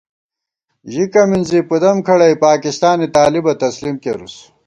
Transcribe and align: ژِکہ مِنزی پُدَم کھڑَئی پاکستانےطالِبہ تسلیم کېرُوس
ژِکہ 0.91 1.23
مِنزی 1.29 1.59
پُدَم 1.67 1.97
کھڑَئی 2.07 2.35
پاکستانےطالِبہ 2.43 3.53
تسلیم 3.63 3.95
کېرُوس 4.03 4.35